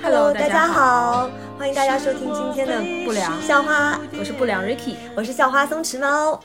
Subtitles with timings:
[0.00, 6.40] Hello，大家好，欢迎大家收听今天的不良校花，我是不良 Ricky，我是校花松弛猫。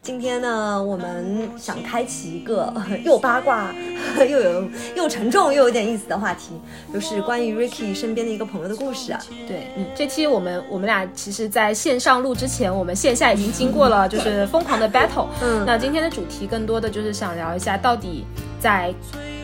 [0.00, 2.72] 今天呢，我们想开启一个
[3.04, 3.74] 又八卦
[4.20, 6.52] 又有又沉重又有点意思的话题，
[6.92, 9.20] 就是关于 Ricky 身边的一个朋友的故事啊。
[9.48, 9.66] 对，
[9.96, 15.26] 这期我们我们俩其实在线上录之前，我们线下已经经过了就是疯狂的 battle。
[15.42, 18.24] 嗯那今天的主题更多的就是想聊一下，到底
[18.60, 18.94] 在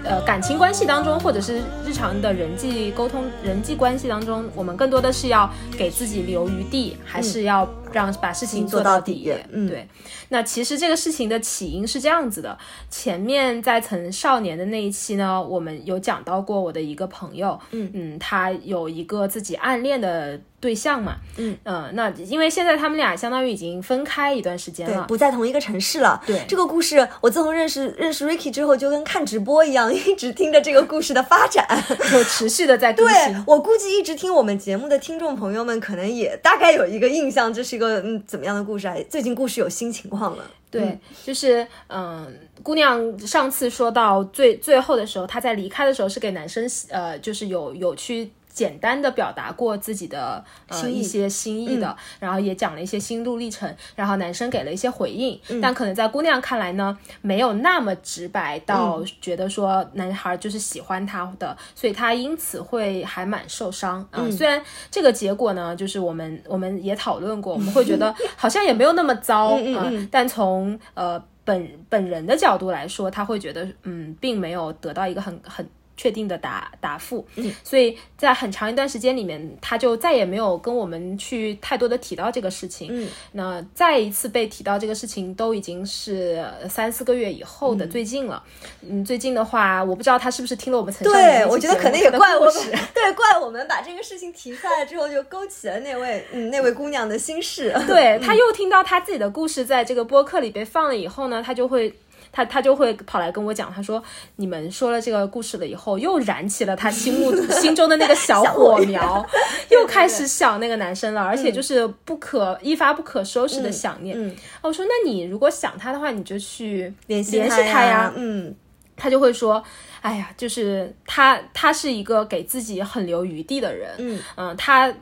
[0.05, 9.15] 呃感情关系当中，或者是日常的人际沟通、人际关系当中，我们更多的是要给自己留余地，还是要让把事情做到到底？
[9.25, 9.89] 底嗯对。
[10.29, 12.59] 那其实这个事情的起因是这样子的，
[12.91, 26.19] 前面在曾少年的那一期呢，我们有讲到过我的一个朋友，嗯他有一个自己暗恋的对象嘛，嗯呃，那因为现在他们俩相当于已经分开一段时间，了，不在同一个城市了。
[26.27, 31.67] 对这个故事，我自从认识认识 Ricky 之后，就跟看直播一样， 一直听着这个故事的发展。
[32.11, 33.45] 就持续的在更对新。
[33.47, 38.97] 我估计一直听我们节目的听众朋友们，可能也大概有一个印象，这是一个嗯怎么样的故事啊？
[39.11, 40.45] 最近故事有新情况了。
[40.71, 42.27] 对，就是嗯，
[42.63, 48.33] 姑娘上次说到最最后的时候，她在离开的时候是给男生呃，就是有有去。
[48.55, 64.01] 简单的表达过自己的呃一些心意的，然后也讲了一些心路历程，然后男生给了一些回应，但可能在姑娘看来呢，没有那么直白到觉得说男孩就是喜欢她的，所以她因此会还蛮受伤。
[64.13, 75.69] 啊、虽然这个结果呢，就是我们我们也讨论过， 我们会觉得好像也没有那么糟啊、但从呃本本人的角度来说，他会觉得嗯，并没有得到一个很很。
[75.97, 77.25] 确定的答答复，
[77.63, 82.89] 所以在很长一段时间里面，他就再也没有跟我们去太多的提到这个事情。
[82.91, 88.43] 嗯，那再一次被提到这个事情，都已经是三四个月以后的最近了。
[88.83, 92.79] 嗯，最近的话，我不知道他是不是听了我们曾上对，我觉得可能也怪我们们。
[92.93, 97.73] 对，怪我们把这个事情提出来之后，就勾起了那位嗯那位姑娘的心事。
[97.87, 101.95] 对，他又听到他自己的故事在这个播客里被放了以后呢，他就会。
[102.35, 104.03] 他他就会跑来跟我讲，他说
[104.37, 109.25] 你们说了这个故事了以后，又燃起了他心目 心中的那个小火苗，
[109.71, 114.17] 又开始想那个男生了，而且就是不可一发不可收拾的想念。
[114.19, 118.55] 嗯，我说那你如果想他的话，你就去联系联系他呀呀，嗯。
[118.97, 119.61] 他就会说，
[120.03, 123.91] 哎呀，就是他他是一个给自己很留余地的人，
[124.37, 124.93] 嗯他。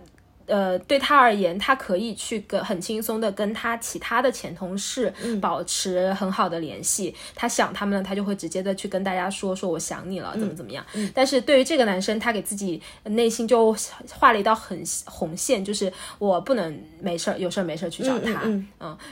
[0.47, 7.14] 呃，对他而言，他可以去跟很轻松的跟他其他的前同事保持很好的联系。
[7.34, 10.84] 他想他们了，他就会直接的去跟大家说说我想你了，怎么怎么样。
[11.14, 13.75] 但是对于这个男生，他给自己内心就
[14.10, 18.66] 画了一道很红线，就是我不能没事儿有事儿没事儿去找他，嗯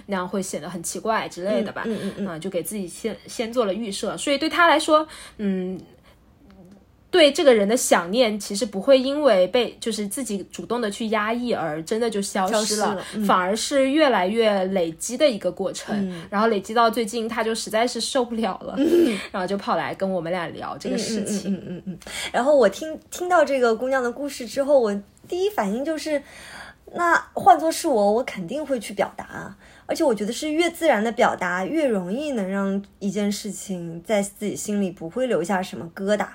[0.06, 1.82] 那样会显得很奇怪之类的吧。
[1.86, 5.06] 嗯嗯嗯啊、就给自己先先做了预设，所以对他来说，
[5.38, 5.80] 嗯，
[7.10, 16.15] 对这个人的想念其实不会因为被就是自己主动的去压抑而真的就消失了，失了嗯反而是越来越累积的一个过程。
[16.31, 18.76] 然后累积到最近，他就实在是受不了了，
[19.32, 21.53] 然后就跑来跟我们俩聊这个事情。
[21.53, 21.98] 嗯嗯嗯。
[22.32, 26.22] 然后我听听到这个姑娘的故事之后，我第一反应就是，
[26.94, 29.56] 那换作是我，我肯定会去表达。
[29.87, 36.27] 而且我觉得是越自然的表达，越容易能让一件事情在自己心里不会留下什么疙瘩。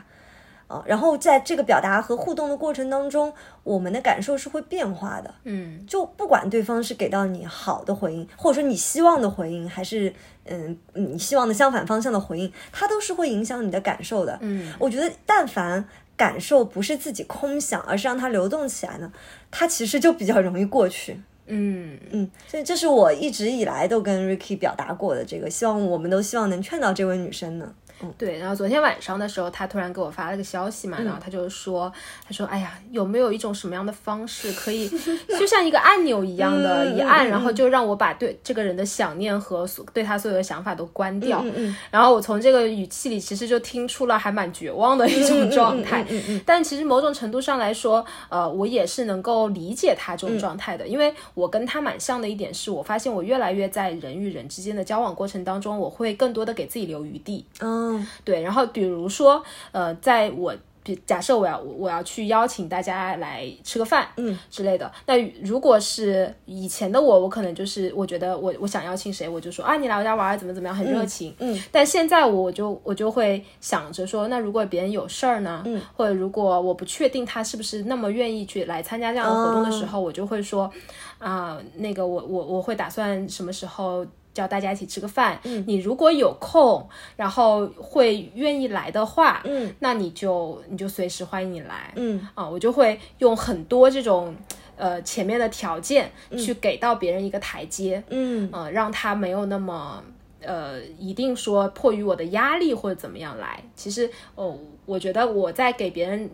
[0.68, 3.32] 啊，然后在这个表达和互动的过程当中，
[3.64, 5.34] 我们的感受是会变化的。
[5.44, 10.14] 嗯就不管对方是给到你好的回应，或者说你希望的回应，还是
[10.46, 14.38] 嗯你希望的相反方向的回应，它都是会影响你的感受的。
[14.42, 15.86] 嗯，我觉得但凡
[16.18, 19.12] 感受不是自己空想，而是让它流动起来呢，
[19.52, 21.22] 它其实就比较容易过去。
[21.48, 27.72] 嗯嗯，所以这是我一直以来都跟 Ricky 表达过的这个，希望我们都希望能劝到这位女生呢。
[28.18, 31.92] 对，然后昨天晚上的时候，他突然给我发了个消息嘛，然后他就说，
[32.26, 34.90] 他说，哎呀，有没有一种什么样的方式可以，
[35.40, 41.44] 就像一个按钮一样的，一按，然后就让我把对这个人的想念和所对他所有的想法都关掉。
[41.92, 46.06] 然后我从这个语气里，其实就听出了还蛮绝望的一种状态。
[46.46, 57.46] 但其实某种程度上来说，呃，我也是能够理解他这种状态的，因为我跟他蛮像的一点是，我发现我越来越在人与人之间的交往过程当中，我会更多的给自己留余地。
[57.60, 64.92] 嗯对，然后比如说，呃，在我比假设我要我要去邀请大家来吃个饭，嗯之类的。
[65.08, 71.34] 那如果是以前的我，我可能就是我觉得我我想邀请谁，我就说啊，你来我家玩儿怎么怎么样，很热情。
[71.40, 80.70] 嗯但现在我就我就会想着说，那如果别人有事儿呢，嗯或者如果我不确定他是不是那么愿意去来参加这样的活动的时哦候，我就会说，
[81.18, 84.06] 啊、那个我我我会打算什么时候。
[84.36, 92.28] 叫大家一起吃个饭，你如果有空，然后会愿意来的话，嗯，那你就你就随时欢迎你来，嗯。
[92.36, 94.36] 啊，我就会用很多这种
[94.76, 98.50] 呃前面的条件去给到别人一个台阶，嗯。
[98.52, 100.04] 呃，让他没有那么
[100.42, 103.64] 呃一定说迫于我的压力或者怎么样来。
[103.74, 106.30] 其实哦，我觉得我在给别人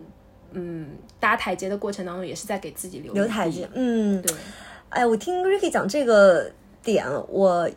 [0.53, 0.89] 嗯
[1.19, 4.35] 搭台阶的过程当中，也是在给自己留留台阶，嗯，对，
[4.89, 6.51] 哎，我听 Ricky 讲这个
[6.83, 7.69] 点，我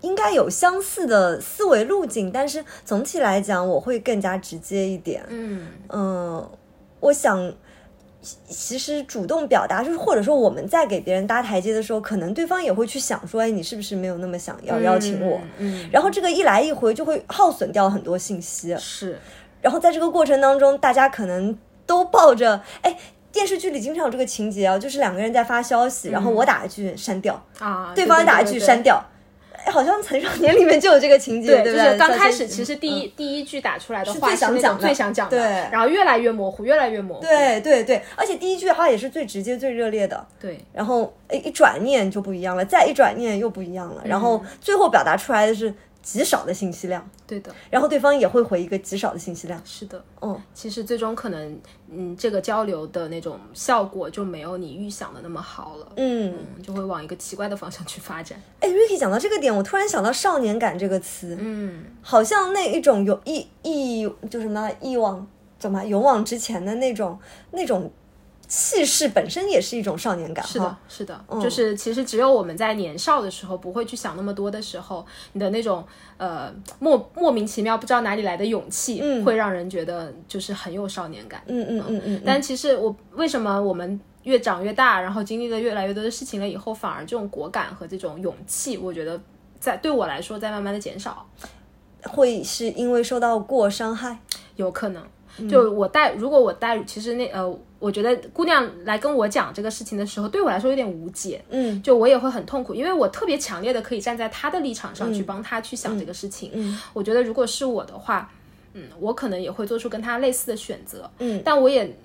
[0.00, 5.24] 应该有相似的思维路径，但是总体来讲，我会更加直接一点。
[5.28, 5.66] 嗯。
[5.88, 6.50] 嗯，
[7.00, 7.52] 我想，
[8.20, 15.40] 其其实主动表达，就是或者说我们在给别人搭台阶的时候，可能对方也会去想说，哎，你是不是没有那么想要邀请我？
[15.58, 19.18] 嗯，嗯然后这个一来一回就会耗损掉很多信息，是。
[19.60, 22.96] 然后在这个过程当中，大家可能都抱着，哎，
[23.32, 29.17] 电视剧里经常有这个情节啊，就是两个人在发消息，然后我打一句删掉，啊，对方打一句删掉，哎，
[29.66, 31.84] 好像《曾少年》里面就有这个情节，对，对不对？
[31.86, 33.12] 就是刚开始其实第一、嗯。
[33.16, 35.46] 第一句打出来的是话最想讲的最想讲的，对。
[35.70, 40.58] 然后越来越模糊，越来越模糊，对对对，而且第一句话也是最直接、最热烈的，对。
[40.72, 45.72] 然后哎一转念就不一样了，再一转念又不一样了，然嗯后最后表达出来的是
[46.10, 50.02] 极少的信息量，对的，然后对方也会回一个极少的信息量，是的。
[50.22, 51.60] 嗯，其实最终可能，
[51.90, 65.26] 嗯，这个交流的那种效果就没有你预想的那么好了，嗯，嗯，就会往一个奇怪的方向去发展，哎，Ricky 讲到这个点，我突然想到“少年感”这个词，嗯，好像那一种有一一就什么一往
[65.58, 67.18] 怎么勇往直前的那种
[67.50, 67.92] 那种
[68.48, 75.04] 气势，本身也是一种少年感，是的，是的，嗯就是其实只有我们在年少的时候，不会去想那么多的时候，
[75.34, 75.84] 你的那种
[76.16, 81.42] 呃莫莫名其妙不知道哪里来的勇气，嗯会让人觉得就是很有少年感。
[81.46, 89.20] 嗯嗯嗯嗯，但其实我为什么我们越长越大，然后经历了越来越多的事情了以后，反而这种果敢和这种勇气，我觉得
[89.60, 91.28] 在对我来说在慢慢的减少，
[92.04, 94.20] 会是因为受到过伤害，
[94.56, 95.02] 有可能。
[95.38, 101.42] 嗯就我带，如果我带，其实那呃，我觉得姑娘来跟我讲这个事情的时候，对我来说有点无解。
[101.50, 106.50] 嗯就我也会很痛苦，因为我特别强烈的可以站在她的立场上去帮她去想这个事情。
[106.54, 108.30] 嗯我觉得如果是我的话，
[108.74, 111.10] 嗯，我可能也会做出跟她类似的选择。
[111.18, 111.96] 嗯，但我也，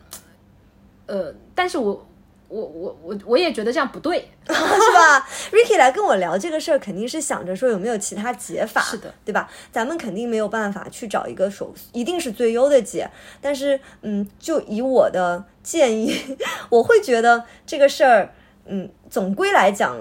[1.07, 2.05] 呃，但是我
[2.53, 4.29] 我我我我也觉得这样不对。
[4.45, 9.49] 是吧？Ricky 来跟我聊这个事儿，肯定是想着说有没有其他解法，是的，对吧？
[9.71, 13.09] 咱们肯定没有办法去找一个手，一定是最优的解。
[13.41, 16.37] 但是，嗯，就以我的建议，
[16.69, 18.33] 我会觉得这个事儿，
[18.65, 19.97] 嗯，总归来讲，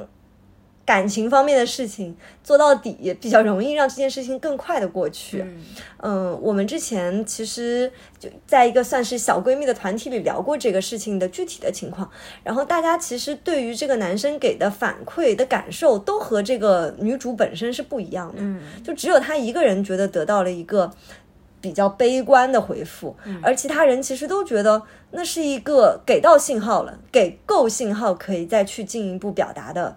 [0.85, 5.41] 感情方面的事情做到底比较容易让这件事情更快的过去。
[5.43, 5.65] 嗯。
[5.99, 12.11] 嗯，我们之前其实就在一个算是小闺蜜的团体里聊过这个事情的具体的情况，
[12.43, 18.61] 然后大家其实对于这个男生给的反馈的感受都和这个女主本身是不一样的，嗯。
[18.85, 20.91] 就只有她一个人觉得得到了一个
[21.61, 24.83] 比较悲观的回复，而其他人其实都觉得
[25.13, 29.97] 那是一个给到信号了，给够信号可以再去进一步表达的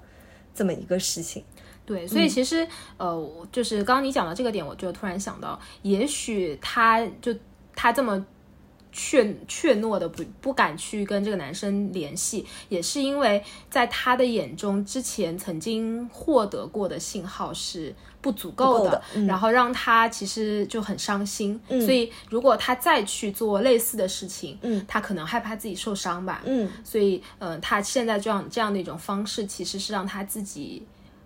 [0.56, 1.44] 这么一个事情。
[1.86, 2.68] 对，所以其实、
[2.98, 7.32] 呃，就是刚刚你讲到这个点，我就突然想到，也许他就
[7.76, 8.26] 他这么
[8.92, 17.94] 怯怯懦的不不敢去跟这个男生联系，也是因为在他的眼中，之前曾经获得过的信号是
[18.26, 19.28] 不足够的，够的嗯。
[19.28, 21.60] 然后让他其实就很伤心。
[21.68, 26.68] 所以如果他再去做类似的事情，嗯，他可能害怕自己受伤吧，嗯。
[26.84, 30.82] 所以，呃，他现在这样这样的一种方式，其实是让他自己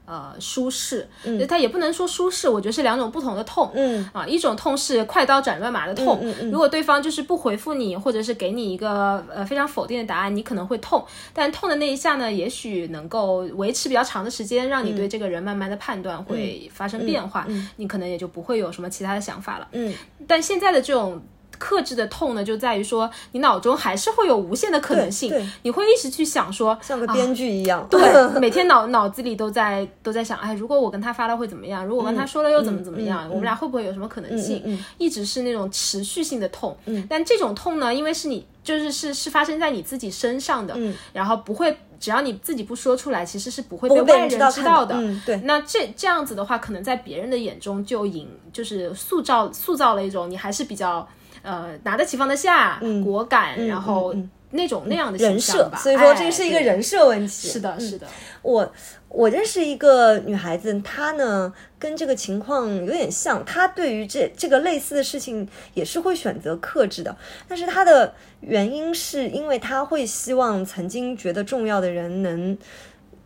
[0.09, 4.09] 呃舒适，嗯，他也不能说舒适，我觉得是两种不同的痛，嗯。
[4.11, 17.69] 啊，一种痛是快刀斩乱麻的痛，嗯嗯如果对方就是不回复你，或者是给你一个呃非常否定的答案，你可能会痛，但痛的那一下呢，也许能够维持比较长的时间，让你对这个人慢慢的判断会发生变化，嗯。
[17.75, 19.93] 你可能也就不会有什么其他的想法了，嗯，
[20.27, 21.21] 但现在的这种。
[21.59, 27.99] 克制的痛呢，就在于说，你脑中还是会有无限的可能性你会一直去想说，像个编剧一样，对，
[28.39, 31.85] 每天脑脑子里都在都在想，哎，如果我跟他发了会怎么样？
[31.85, 33.27] 如果我跟他说了又怎么怎么样？
[33.29, 34.79] 我们俩会不会有什么可能性？
[34.97, 36.75] 一直是那种持续性的痛。
[36.85, 44.95] 嗯，但这种痛呢，因为是你就是是是发生在你自己身上的，嗯然后不会，只要你自己不说出来，其实是不会被外人人知道看知道的。
[44.95, 51.07] 嗯，对，那这这样子的话，可能在别人的眼中就引就是塑造塑造了一种你还是比较
[51.41, 54.15] 呃拿得起放得下、果敢，然后
[54.51, 55.77] 那种那样的嗯人设吧。。
[55.77, 57.47] 设所以说这哎是一个人设问题。
[57.49, 58.07] 是的，是的，
[58.41, 58.71] 我
[59.07, 67.15] 我认识一个女孩子，她呢跟这个情况有点像，她对于这这个类似的事情也是会选择克制的，
[67.47, 72.57] 但是她的原因是因为她会希望曾经觉得重要的人能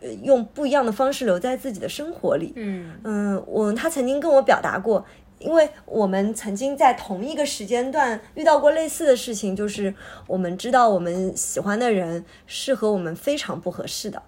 [0.00, 2.52] 呃用不一样的方式留在自己的生活里。
[2.56, 5.04] 嗯嗯，我她曾经跟我表达过，
[5.38, 9.94] 因为我们曾经在同一个时间段遇到过类似的事情，就是
[10.26, 14.22] 我们知道我们喜欢的人是和我们非常不合适的，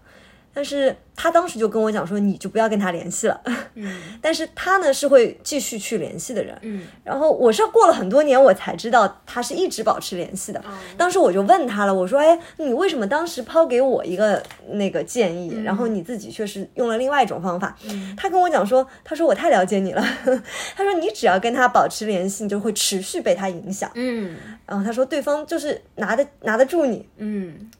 [0.56, 3.38] 但是他当时就跟我讲说，你就不要跟他联系了。
[3.74, 6.58] 嗯 但是他呢是会继续去联系的人。
[6.62, 10.64] 嗯然后我是过了很多年，我才知道他是一直保持联系的。
[10.96, 17.76] 当时我就问他了，我说：“哎，你为什么当时抛给我一个那个建议，然后你自己却是用了另外一种方法？”
[18.16, 20.02] 他跟我讲说：“他说我太了解你了，
[20.74, 23.90] 他说你只要跟他保持联系，你就会持续被他影响。
[23.94, 24.34] 嗯
[24.64, 27.70] 然后他说对方就是拿得拿得住你，嗯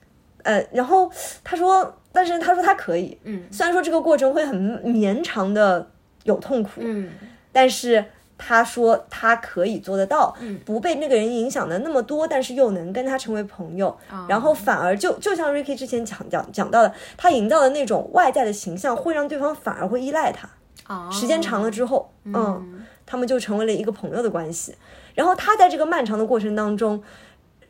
[0.45, 1.11] 呃，然后
[1.42, 3.42] 他说，但是他说他可以，嗯。
[3.50, 5.87] 虽然说这个过程会很绵长的
[6.25, 7.11] 有痛苦，嗯。
[7.52, 8.02] 但是
[8.38, 10.58] 他说他可以做得到，嗯。
[10.64, 20.49] 不被那个人影响的那么多，但是又能跟他成为朋友，哦然后反而就就像 Ricky 之前讲讲讲到的，他营造的那种外在的形象，会让对方反而会依赖他。
[20.88, 24.75] 哦，时间长了之后，嗯，他们就成为了一个朋友的关系。
[25.14, 27.02] 然后他在这个漫长的过程当中，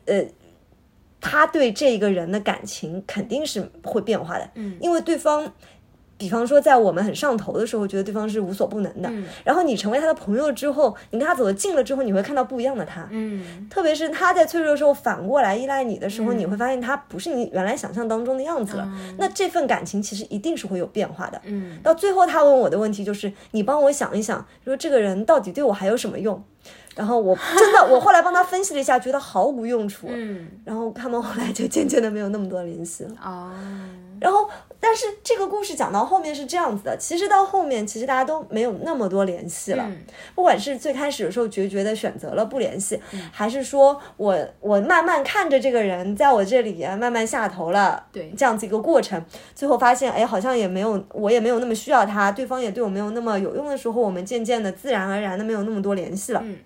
[0.05, 0.23] 呃，
[1.21, 5.51] 他对这个人的感情肯定是会变化的，嗯因为对方。
[6.19, 9.07] 比方说，在我们很上头的时候，觉得对方是无所不能的。
[9.07, 13.07] 嗯然后你成为他的朋友之后，你跟他走得近了之后，你会看到不一样的他。
[13.11, 18.91] 嗯特别是他在脆弱的时候反过来依赖你的时候，你会发现他不是你原来想象当中的样子了。
[19.19, 21.39] 那这份感情其实一定是会有变化的。
[21.45, 26.43] 嗯到最后，他问我的问题就是：你帮我想一想，说这个人到底对我还有什么用？
[26.97, 30.07] 然后我真的，我后来帮他分析了一下，觉得毫无用处。
[30.09, 33.11] 嗯然后他们后来就渐渐的没有那么多联系了。
[33.23, 33.51] 哦
[34.19, 34.49] 然后，
[34.79, 39.85] 但是这个故事讲到后面是这样子的，其实到后面其实大家都没有那么多联系了。
[39.87, 39.95] 嗯
[40.33, 42.99] 不管是最开始的时候决绝的选择了不联系，
[43.31, 49.23] 还是说我我慢慢看着这个人在我这里啊慢慢下头了，对这样子一个过程，
[49.53, 56.41] 最后发现哎好像也没有我也没有那么需要他，对方也对我没有那么有用的时候，我们渐渐的自然而然的没有那么多联系了。
[56.43, 56.57] 嗯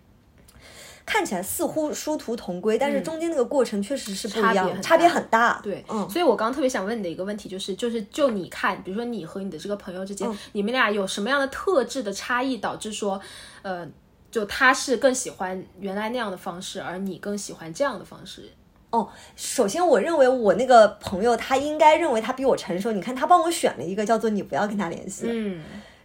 [1.11, 4.81] 看起来似乎殊途同归，但是中间那个过程确实是不一样，差别很大。
[4.81, 5.59] 差别很大。
[5.61, 13.19] 对，嗯，所以我刚刚特别想问你的一个问题就是，就是就你看，比如说你和你的这个朋友之间，你们俩有什么样的特质的差异，导致说，
[13.61, 13.85] 呃，
[14.31, 18.49] 就他是更喜欢原来那样的方式，而你更喜欢这样的方式？
[18.91, 25.61] 哦，首先我认为我那个朋友他应该认为他比我成熟，你看他帮我选了一个叫做你不要跟他联系，嗯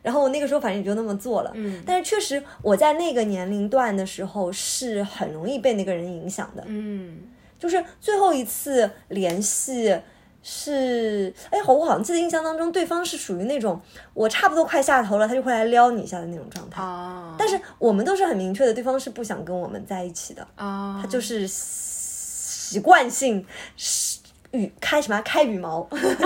[0.07, 1.83] 然后我那个时候反正也就那么做了，嗯。
[1.85, 7.19] 但是确实我在那个年龄段的时候是很容易被那个人影响的，嗯。
[7.59, 9.99] 就是最后一次联系
[10.43, 13.81] 是，哎，好，我好像记得印象当中对方是属于那种
[14.15, 23.45] 我差不多快下头了，他就会来撩你一下的那种状态，啊，但是我们都是很明确的，对方是不想跟我们在一起的，啊，他就是习惯性
[23.77, 24.21] 是
[24.53, 25.81] 羽开什么开羽毛，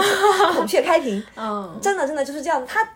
[0.54, 1.78] 孔雀开屏， 嗯。
[1.80, 2.62] 真的真的就是这样。
[2.66, 2.86] 他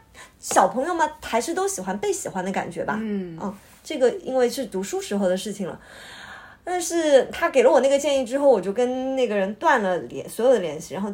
[0.44, 2.98] 小朋友嘛，还是都喜欢被喜欢的感觉吧。
[3.00, 5.80] 嗯嗯，这个因为是读书时候的事情了。
[6.62, 11.10] 但是他给了我那个建议之后，我就跟那个人断了联所有的联系，然后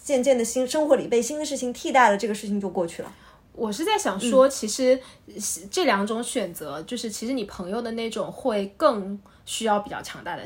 [0.00, 3.12] 渐渐的新生活里被新的事情替代了，这个事情就过去了。
[3.52, 5.00] 我是在想说，其实
[5.68, 10.42] 这两种选择，就是其实你朋友的那种会更需要比较强大的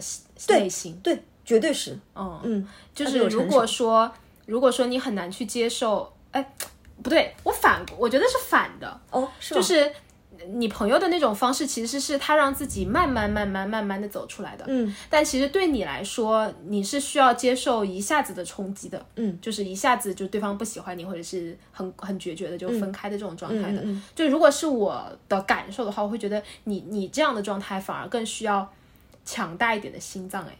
[0.49, 1.99] 内心，对，绝对是。
[2.15, 4.11] 嗯嗯，就是如果说
[4.47, 6.55] 如果说你很难去接受，哎，
[7.03, 9.61] 不对，我反我觉得是反的，哦，是吗？
[9.61, 9.93] 就是
[10.49, 23.81] 你朋友的那种方式，其实是他让自己慢慢慢慢慢慢的走出来的，嗯，但其实对你来说，你是需要接受一下子的冲击的，嗯，就是一下子就对方不喜欢你，或者是很很决绝的就分开的这种状态的。
[23.83, 28.69] 嗯嗯就如果是我的感受的话，我会觉得你你这样的状态反而更需要
[29.25, 30.57] 强大一点的心脏，哎。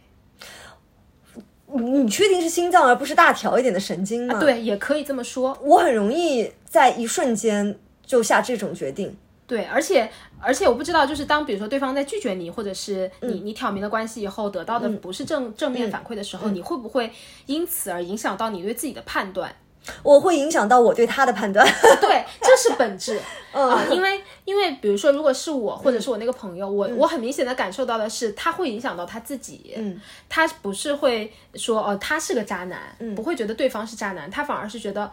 [1.75, 4.39] 你你确定是心脏而不是大条一点的神经吗？
[4.39, 5.57] 对，也可以这么说。
[5.61, 9.15] 我很容易在一瞬间就下这种决定。
[9.45, 17.11] 对，而且而且我不知道，就是当比如说对方在拒绝你，或者是你、嗯你挑明了关系以后得到的不是正、正面反馈的时候，你会不会
[17.45, 19.53] 因此而影响到你对自己的判断？
[20.01, 21.65] 我会影响到我对他的判断。
[22.01, 23.19] 对，这是本质
[23.51, 35.11] 嗯啊、因为因为比如说，如果是我或者是我那个朋友，我我很明显的感受到的是，他会影响到他自己，嗯，他不是会说哦他是个渣男，嗯不会觉得对方是渣男，他反而是觉得。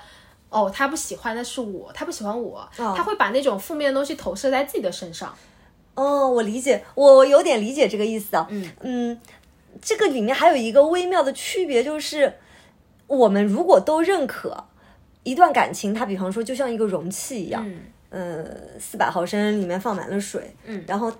[0.52, 5.32] 哦，他不喜欢的是我，他不喜欢我，他会把那种负面的东西投射在自己的身上。
[5.94, 8.48] 哦，我理解，我有点理解这个意思啊。
[8.80, 9.20] 嗯
[9.80, 12.36] 这个里面还有一个微妙的区别，就是
[13.16, 14.64] 我们如果都认可
[15.24, 17.80] 一段感情，它比方说就像一个容器一样，嗯。
[18.10, 18.44] 呃，
[18.80, 21.12] 四百毫升里面放满了水，嗯，然后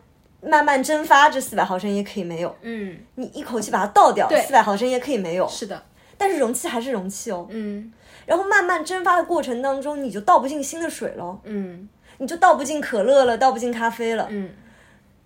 [0.43, 4.43] 慢慢蒸发，这四百毫升也可以没有，嗯，你一口气把它倒掉，对。
[4.43, 5.47] 四百毫升也可以没有。
[5.47, 5.81] 是的，
[6.19, 7.47] 但是容器还是容器哦。
[7.51, 7.93] 嗯。
[8.27, 11.89] 然后慢慢蒸发的过程当中，你就倒不进新的水了，嗯。
[12.19, 14.27] 你就倒不进可乐了，倒不进咖啡了。
[14.31, 14.51] 嗯。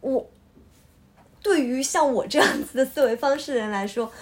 [0.03, 0.29] 我
[1.43, 4.13] 对于像我这样子的思维方式的人来说，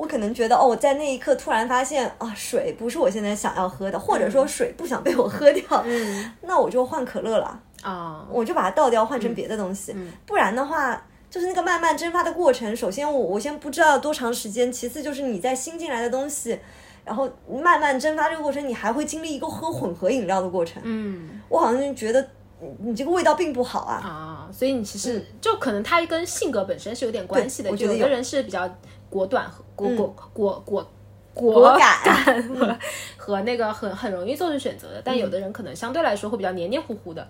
[0.00, 9.92] 我可能觉得哦，我在那一刻突然发现啊，水不是我现在想要喝的，或者说水不想被我喝掉，嗯 那我就换可乐了，啊，我就把它倒掉，换成别的东西。
[9.94, 16.58] 嗯不然的话，就是那个慢慢蒸发的过程，首先我我先不知道多长时间，其次就是你在新进来的东西。
[17.02, 20.80] 然后慢慢蒸发这个过程，你还会经历一个喝混合饮料的过程。
[20.84, 22.26] 嗯我好像就觉得
[22.60, 23.94] 你你这个味道并不好啊。
[24.04, 28.68] 啊，所以你其实就可能它跟性格本身是有点关系的，我觉得有人是比较
[29.10, 30.90] 果断和果果果果
[31.34, 32.78] 果果敢和
[33.16, 37.26] 和那个很很容易做出选择的，但有的人可能相对来说会比较黏黏糊糊的，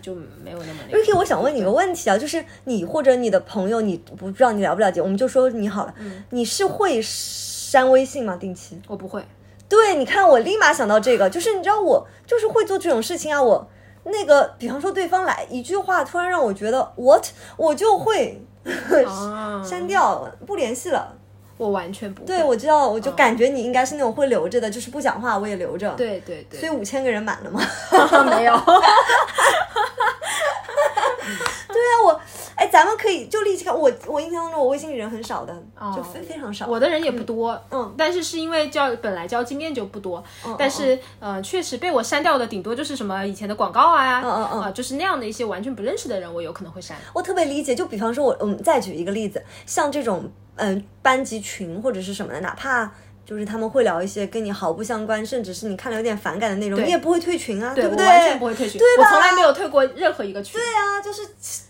[0.00, 0.98] 就没有那么那个。
[0.98, 5.94] Ricky，我想问你个问题啊，就是你或者你的朋友，你不知道你了不了解，我们就说你好了，
[6.30, 8.36] 你是会删微信吗？
[8.36, 8.80] 定期？
[8.86, 9.24] 我不会，
[9.68, 13.68] 对，你看我立马想到这个，就是你知道我就是会做这种事情啊，我
[14.04, 18.40] 那个比方说对方来一句话，突然让我觉得 what，我就会
[19.06, 21.16] 啊， 删掉，不联系了。
[21.60, 22.26] 我完全不会。
[22.26, 27.60] 对，我知道，我就感觉你应该是那种会留着的，就是不讲话我也留着。，对对对，所以五千个人满了吗？
[28.34, 28.56] 没有。
[31.68, 32.20] 对啊，我
[32.56, 35.54] 哎，咱们可以就立即看我，我印象当中我微信里人很少的，
[35.94, 36.66] 就非非常少。
[36.66, 46.96] 我的人也不多，嗯但是是因为交本来交经验就不多，嗯但是呃，确实被我删掉的顶多就是什么以前的广告啊，嗯嗯嗯啊，就是那样的一些完全不认识的人，我有可能会删。
[47.14, 52.90] 我特别理解，就比方说我，我们再举一个例子，像这种嗯、班级群或者是什么的，哪怕
[53.24, 57.88] 就是他们会聊一些跟你毫不相关，甚至是你看了有点反感的内容，你也不会退群啊，不对？
[57.90, 59.04] 我完全不会退群，对吧？
[59.04, 60.60] 我从来没有退过任何一个群。
[60.60, 61.22] 对啊，就是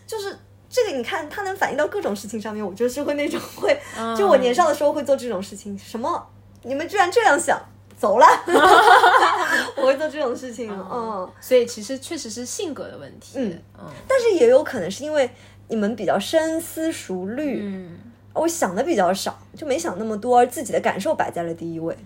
[0.06, 0.34] 就是
[0.68, 4.16] 这个，你看它能反映到各种事情上面，我就是会那种会，嗯。
[4.16, 6.26] 就我年少的时候会做这种事情，什么？
[6.62, 7.60] 你们居然这样想，
[7.98, 8.26] 走了，
[9.76, 13.32] 我会做这种事情，嗯，所以其实确实是性格的问题。
[13.36, 13.58] 嗯。
[13.78, 13.86] 嗯。
[14.08, 15.30] 但是也有可能是因为
[15.68, 17.98] 你们比较深思熟虑，嗯，
[18.34, 21.96] 我想的比较少，就没想那么多，而自己的感受摆在了第一位。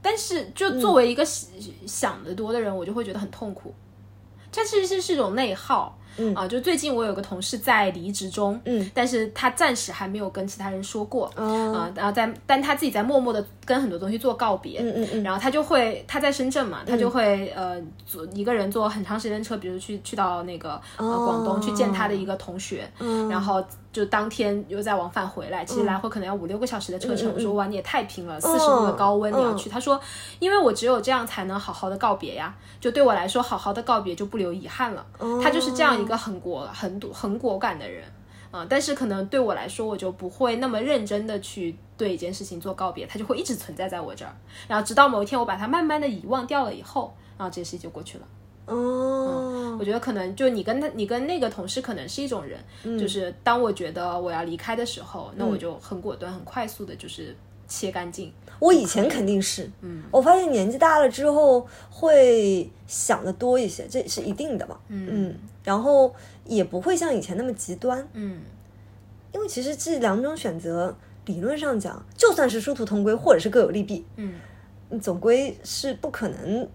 [0.00, 1.50] 但是就作为一个想
[1.86, 3.74] 想得多的人，我就会觉得很痛苦。
[4.50, 5.94] 这其实是一种内耗。
[6.20, 23.64] 嗯啊，就最近我有个同事在离职中，嗯，但是他暂时还没有跟其他人说过，哦啊，然后在，但他自己在默默的跟很多东西做告别，嗯嗯嗯然后他就会他在深圳嘛，他就会呃坐一个人坐很长时间车，比如去去到那个广东去见他的一个同学，嗯然后
[23.98, 27.32] 就当天又再往返回来，其实来回可能要五六个小时的车程。
[27.34, 29.68] 我说哇，你也太拼了，四十度的高温你要去。
[29.68, 30.00] 他说，
[30.38, 35.04] 因为我只有这样才能好好的告别呀，就对我来说，好好的告别就不留遗憾了。
[35.42, 38.04] 他就是这样一个很果很很果敢的人。
[38.50, 44.32] 啊、但是可能对我来说，我就不会那么认真的去对一件事情做告别，它就会一直存在在我这儿，
[44.66, 48.24] 然后直到某一天我把它慢慢的遗忘掉了以后，然后这件事情就过去了。
[48.68, 52.98] 哦，我觉得可能就你跟他，你跟那个同事可能是一种人，嗯。
[52.98, 57.34] 就是当我觉得我要离开的时候，那我就很果断、很快速的，就是
[57.66, 58.32] 切干净。
[58.58, 65.34] 我以前肯定是，嗯，我发现年纪大了之后会想的多一些，这是一定的嘛，嗯。
[65.64, 68.40] 然后也不会像以前那么极端，嗯，
[69.32, 74.34] 因为其实这两种选择，理论上讲，就算是殊途同归，或者是各有利弊，嗯，
[74.88, 76.66] 你总归是不可能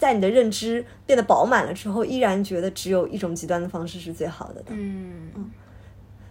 [0.00, 4.70] 在你的认知变得饱满了之后，依然觉得只有一种极端的方式是最好的的。
[4.70, 5.30] 嗯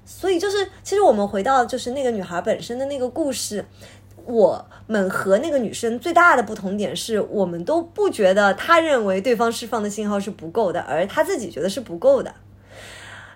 [0.04, 3.64] 所以就是，其实我们回到就是那个女孩本身的那个故事，
[4.26, 12.34] 我们和那个女生最大的不同点是我们都不觉得她认为对方释放的信号是不够的，而她自己觉得是不够的。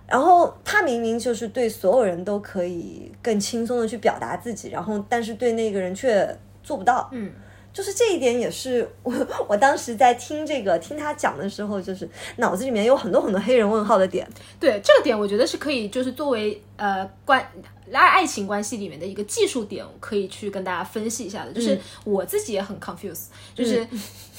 [0.07, 7.07] 然后她明明就是对所有人都可以更轻松的去表达自己，然后但是对那个人却做不到。
[7.11, 7.31] 嗯，
[7.73, 9.11] 就是这一点也是我
[9.47, 12.07] 我当时在听这个听他讲的时候，就是
[12.37, 14.29] 脑子里面有很多很多黑人问号的点。
[14.59, 17.43] 对这个点，我觉得是可以，就是作为呃关
[17.91, 21.51] 爱爱情关系里面的一个技术点，可以去跟大家分析一下的。
[21.51, 23.85] 就是我自己也很 confused，就是、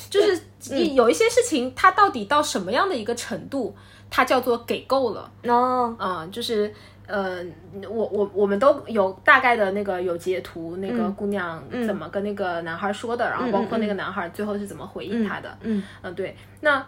[0.08, 3.74] 就是一有一些事情，它到底到什么样的一个程度，
[4.08, 5.30] 它叫做给够了。
[5.44, 6.72] 哦，嗯，就是
[7.06, 7.44] 呃，
[7.88, 15.56] 我我我们都有大概的那个有截图，那个姑娘怎么跟那个男孩说的，然后包括那个男孩最后是怎么回应她的。
[15.60, 16.36] 嗯嗯，对。
[16.60, 16.84] 那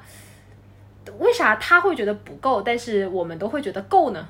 [1.19, 4.27] 为啥他会觉得不够，但是我们都会觉得够呢？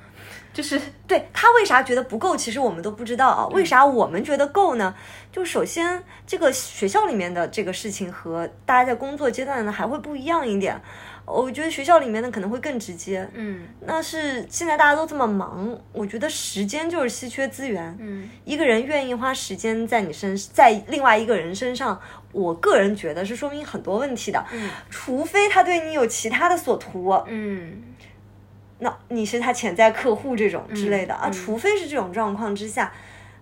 [0.52, 3.46] 就是对他为啥觉得不够，其实我们都不知道啊。
[3.48, 4.94] 为啥我们觉得够呢？
[5.30, 10.80] 就首先这个学校里面的这个事情和大家在工作阶段呢还会不一样一点。
[11.26, 13.28] 我觉得学校里面的可能会更直接。
[13.34, 17.96] 嗯那是现在大家都这么忙，我觉得时间就是稀缺资源。
[17.98, 24.44] 嗯一个人愿意花时间在你身，在另外一个人身上，我个人觉得是说明很多问题的。
[24.52, 27.82] 嗯除非他对你有其他的所图，嗯
[28.78, 31.22] 那你是他潜在客户这种之类的、啊。
[31.24, 32.92] 嗯除非是这种状况之下，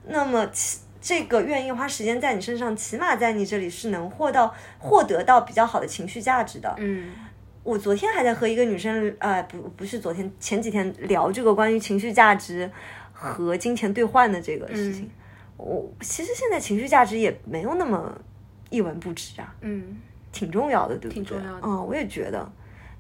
[0.07, 6.75] 那么其这个愿意花时间在你身上，起码在你这里是能获到获得到比较好的情绪价值的。
[6.79, 7.13] 嗯
[7.65, 12.71] 我昨天还在和一个女生，呃，不不是昨天，前几天聊这个关于情绪价值
[13.13, 15.11] 和金钱兑换的这个事情。
[15.57, 18.17] 我其实现在情绪价值也没有那么
[18.69, 19.97] 一文不值啊，嗯
[20.31, 21.15] 挺重要的，对不对？
[21.15, 22.47] 挺重要的嗯，我也觉得，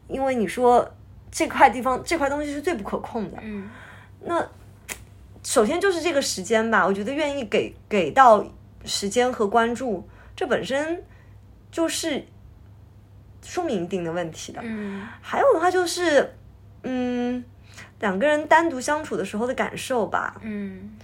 [0.08, 0.88] 因为你说
[1.30, 3.68] 这块地方这块东西是最不可控的，嗯
[4.24, 4.48] 那
[5.42, 8.42] 首先就是这个时间吧，我觉得愿意给给到
[8.86, 11.04] 时间和关注，这本身
[11.70, 12.24] 就是
[13.44, 14.60] 说明一定的问题的。
[14.64, 16.34] 嗯还有的话就是，
[16.82, 17.44] 嗯，
[18.00, 20.40] 两个人单独相处的时候的感受吧。
[20.42, 20.96] 嗯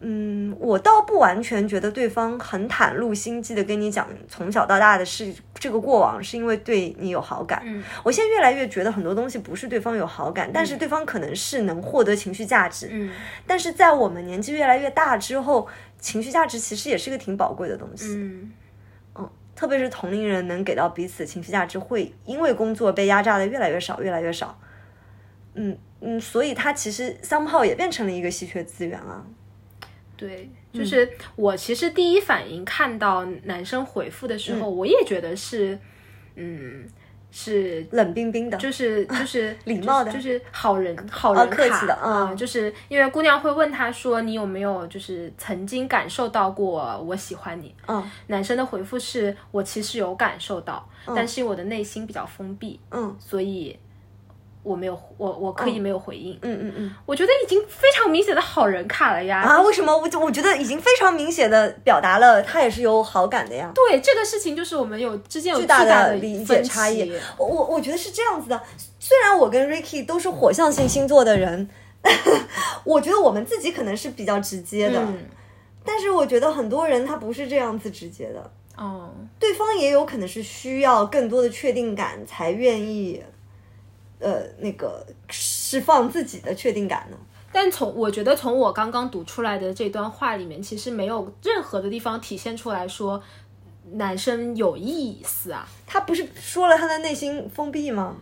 [0.00, 7.60] 嗯，我倒不完全觉得对方很袒露心机的跟你讲从小到大的事，这个过往是因为对你有好感。
[7.64, 12.88] 嗯我现在越来越觉得很多东西不是对方有好感，但是对方可能是能获得情绪价值。
[12.92, 13.10] 嗯
[13.44, 15.66] 但是在我们年纪越来越大之后，
[15.98, 18.14] 情绪价值其实也是个挺宝贵的东西。
[18.14, 18.52] 嗯
[19.58, 24.56] 特别是同龄人能给到彼此情绪价值，会因为工作被压榨的越来越少，越来越少。
[25.54, 29.26] 嗯嗯，所以它其实 somehow 也变成了一个稀缺资源啊。
[30.16, 35.76] 对，就是我其实第一反应看到男生回复的时候，我也觉得是，
[36.36, 36.86] 嗯，
[37.40, 40.10] 是冷冰冰的，就是就是 礼貌的。
[40.10, 42.36] 就是好人好人卡、客气的啊、嗯。
[42.36, 48.02] 就是因为姑娘会问他说你有没有就是曾经感受到过我喜欢你，嗯。
[48.26, 53.16] 男生的回复是我其实有感受到，但是我的内心比较封闭，嗯。
[53.20, 53.78] 所以
[54.68, 56.38] 我没有我我可以没有回应。
[56.42, 59.40] 嗯嗯嗯我觉得已经非常明显的好人卡了呀。
[59.40, 63.72] 啊，为什么我就我觉得已经非常明显的表达了他也是有好感的呀。
[63.74, 68.60] 对这个事情，就是我们有之间有巨大的理解差异，我我我觉得是这样子的。
[69.00, 71.68] 虽然我跟 Ricky 都是火象星星座的人，
[72.84, 75.18] 我觉得我们自己可能是比较直接的，嗯，
[75.84, 78.50] 但是我觉得很多人他不是这样子直接的。
[78.76, 83.20] 哦，对方也有可能是需要更多的确定感才愿意，
[84.18, 87.16] 呃，那个释放自己的确定感呢。
[87.52, 93.22] 但从我觉得从我刚刚读出来的这段话里面，其实没有任何的地方体现出来说
[93.92, 95.66] 男生有意思啊。
[95.86, 98.16] 他不是说了他的内心封闭吗？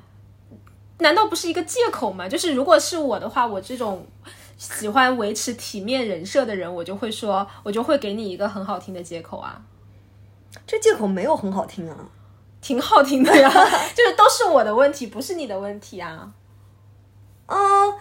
[0.98, 2.28] 难道不是一个借口吗？
[2.28, 4.06] 就是如果是我的话，我这种
[4.56, 9.60] 喜欢维持体面人设的人，我就会说，我就会给你一个很好听的借口啊，
[10.66, 11.96] 这借口没有很好听啊。
[12.66, 13.48] 挺好听的呀，
[13.94, 16.28] 就是都是我的问题，不是你的问题啊。
[17.46, 17.56] 嗯，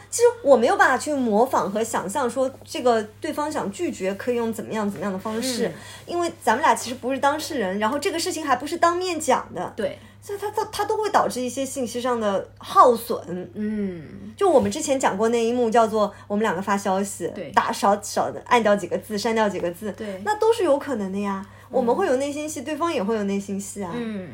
[0.09, 5.71] 其实我没有办法去模仿和想象说这个对方想拒绝可以用怎么样怎么样的方式，
[6.07, 13.51] 因为咱们俩其实不是当事人，然后这个事情还不是当面讲的，对，所以它它它都会导致一些信息上的耗损。
[13.53, 21.45] 嗯，就我们之前讲过那一幕，叫做我们两个发消息，对打少少的按掉几个字，删掉几个字，对那都是有可能的呀。
[21.69, 23.91] 我们会有内心戏，对方也会有内心戏啊。
[23.93, 24.29] 嗯，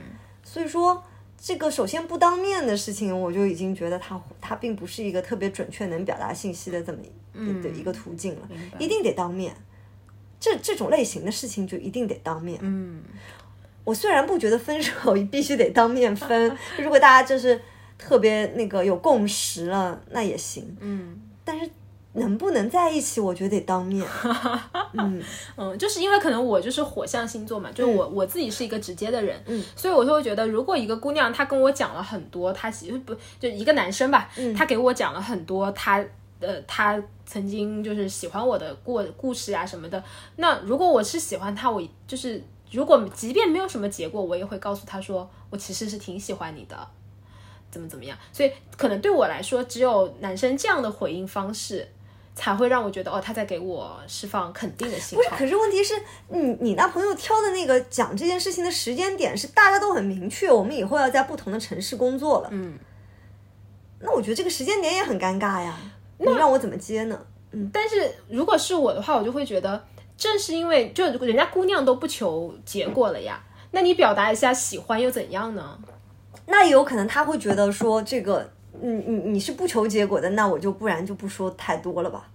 [0.52, 1.02] 所以说，
[1.42, 7.00] 这个首先不当面的事情，我就已经觉得它它并不是一个特别准确能表达信息的这么
[7.34, 9.56] 一的一个途径了，白一定得当面。
[10.42, 12.60] 这这种类型的事情就一定得当面。
[12.62, 13.02] 嗯，
[13.86, 17.62] 我虽然不觉得分手 必须得当面分，如果大家就是
[17.98, 20.76] 特别那个有共识了，那也行。
[20.82, 21.70] 嗯，但是
[22.14, 24.06] 能不能在一起，我觉得得当面。
[24.94, 25.24] 嗯
[25.56, 36.04] 嗯，就是因为可能我就是火象星座嘛，就是我、我自己是一个直接的人，嗯，所以我就会觉得，如果一个姑娘她跟我讲了很多，她喜不就一个男生吧，嗯他给我讲了很多他
[36.42, 40.04] 呃他曾经就是喜欢我的过故事啊什么的，
[40.36, 46.76] 那如果我是喜欢他，我就是如果即便没有什么结果，我也会告诉他说，我其实是挺喜欢你的。
[47.72, 48.18] 怎么怎么样？
[48.34, 51.88] 所以可能对我来说，只有男生这样的回应方式，
[52.34, 55.38] 才会让我觉得哦，他在给我释放肯定的信号。
[55.38, 55.94] 可是问题是
[56.30, 62.50] 你你那朋友挑的那个讲这件事情的时间点是大家都很明确，我们以后要在不同的城市工作了。
[62.52, 62.78] 嗯，
[64.00, 65.78] 那我觉得这个时间点也很尴尬呀。
[66.18, 67.20] 你让我怎么接呢？
[67.52, 69.84] 嗯但是如果是我的话，我就会觉得，
[70.16, 75.78] 正是因为就人家姑娘都不求结果了呀，那你表达一下喜欢又怎样呢？
[76.46, 78.50] 那也有可能他会觉得说这个，
[78.82, 82.30] 你你你是不求结果的，那我就不然就不说太多了吧，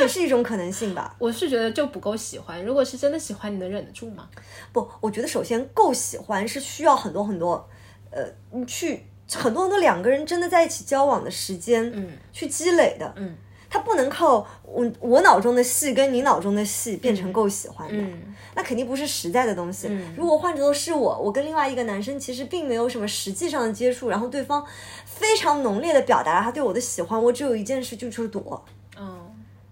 [0.00, 1.14] 也是一种可能性吧。
[1.18, 2.64] 我是觉得就不够喜欢。
[2.64, 4.28] 如果是真的喜欢，你能忍得住吗？
[4.72, 7.68] 不，我觉得首先够喜欢是需要很多很多，
[8.10, 13.36] 呃，你去很多很多两个人真的在一起交往的时间，嗯去积累的，嗯，
[13.68, 19.86] 他不能靠我我脑中的戏跟你脑中的戏变成够喜欢的，嗯那肯定不是实在的东西。
[19.88, 24.64] 嗯如果换做是我，我跟另外一个男生其实并没有什么实际上的接触，然后对方
[25.04, 28.64] 非常浓烈的表达了他对我的喜欢，我只有一件事就是躲。
[28.98, 29.26] 嗯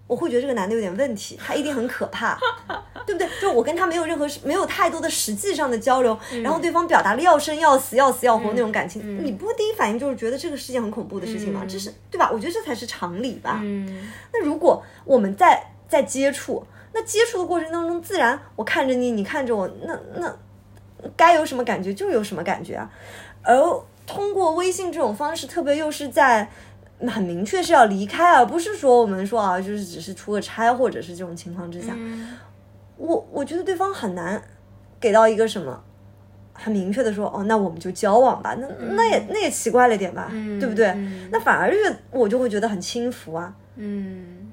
[0.07, 2.35] 我会觉得这个男的有点问题，他一定很可怕，
[3.05, 3.29] 对不对？
[3.39, 11.63] 就我跟他没有任何没有太多的实际上的交流，然后对方表达了要生要死要死要活那种感情，你不第一反应就是觉得这个是件很恐怖的事情吗？
[11.69, 12.31] 这是对吧？
[12.33, 13.59] 我觉得这才是常理吧。
[13.61, 20.35] 嗯那如果我们在在接触，那接触的过程当中，自然我看着你，你看着我，那那
[21.15, 22.89] 该有什么感觉就有什么感觉啊。
[23.43, 23.55] 而
[24.05, 26.49] 通过微信这种方式，特别又是在
[27.07, 32.37] 很明确是要离开，而不是说我们说啊，就是只是出个差或者是这种情况之下，嗯
[32.97, 34.41] 我我觉得对方很难
[34.99, 35.83] 给到一个什么。
[36.61, 40.87] 很明确的说，哦，那我们就交往吧，那那也那也奇怪了点吧，嗯对不对？
[40.87, 44.51] 嗯那反而是我就会觉得很轻浮啊，嗯，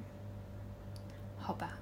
[1.37, 1.77] 好吧。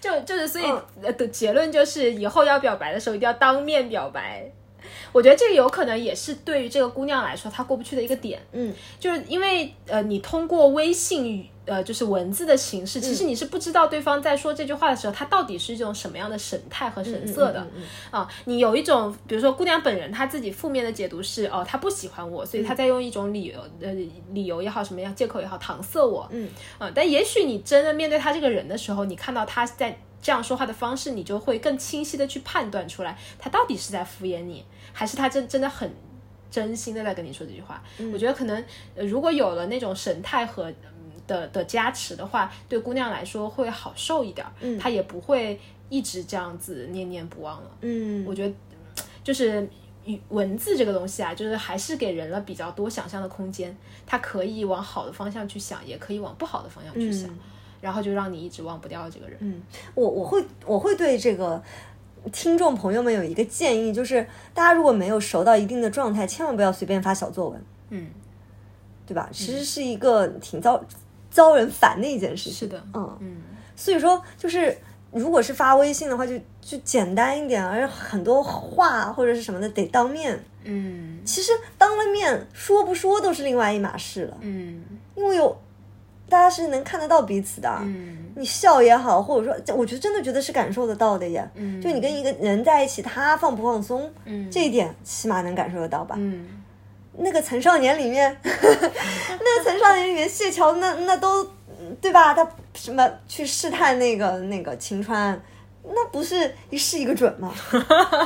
[0.00, 4.50] 就就是，所以的结论就是，以后要表白的时候一定要当面表白。
[5.12, 8.40] 我觉得这个有可能也是对于这个姑娘来说，她过不去的一个点。
[8.52, 17.60] 嗯，就是因为呃，你通过微信语呃，就是文字的形式，其实你是不知道对方在说这句话的时候，他到底是一种什么样的神态和神色的。
[17.60, 23.92] 嗯嗯嗯啊，你有一种，比如说姑娘本人她自己负面的解读是，哦，她不喜欢我，所以她在用一种理由，呃，
[24.32, 26.26] 理由也好，什么样借口也好，搪塞我。
[26.32, 35.90] 嗯，啊，但也许你真的面对他这个人的时候，你看到他在这样说话的方式，你就会更清晰的去判断出来，他到底是在敷衍你，还是他真真的很
[36.50, 37.82] 真心的在跟你说这句话。
[38.12, 40.70] 我觉得可能、呃如果有了那种神态和。
[40.70, 40.76] 嗯
[41.26, 47.70] 的的加持的话，对姑娘来说会好受一点儿，嗯她也不会一直这样子念念不忘了。
[47.82, 48.52] 嗯，我觉得
[49.22, 49.64] 就是
[50.06, 57.38] 语文字这个东西啊，就是还是给人了比较多想象的空间，它可以往好的方向去想，也可以往不好的方向去想，嗯
[57.80, 59.36] 然后就让你一直忘不掉这个人。
[59.40, 59.62] 嗯
[59.94, 61.62] 我我会我会对这个
[62.32, 68.08] 听众朋友们有一个建议，就是大家如果没有熟到一定的状态，千万不要随便发小作文，嗯，
[69.06, 69.28] 对吧？
[69.32, 70.82] 其实是一个挺遭
[71.30, 72.52] 遭人烦的一件事情。
[72.52, 73.36] 是的，嗯，嗯
[73.76, 74.76] 所以说就是。
[75.12, 80.40] 如果是发微信的话，就就简单一点，而很多话或者是什么的得当面。
[80.62, 84.84] 嗯其实当了面说不说都是另外一码事了，嗯
[85.16, 85.60] 因为有
[86.30, 87.68] 大家是能看得到彼此的。
[87.82, 91.46] 嗯你笑也好，或者说，我觉得真的觉得是感受得到的耶。
[91.56, 96.14] 嗯就你跟一个人在一起，他放不放松，嗯这一点起码能感受得到吧？
[96.18, 96.46] 嗯
[97.18, 98.54] 那个《曾少年》里面，那个
[99.64, 101.44] 《曾少年》里面， 谢桥那那都
[101.80, 102.32] 嗯对吧？
[102.32, 105.38] 他什么去试探那个那个晴川，
[105.84, 107.52] 那不是一试一个准吗？